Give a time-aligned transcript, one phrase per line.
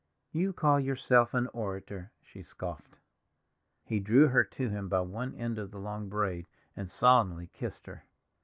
[0.31, 2.97] "You call yourself an orator!" she scoffed.
[3.83, 7.85] He drew her to him by one end of the long braid, and solemnly kissed
[7.85, 8.05] her.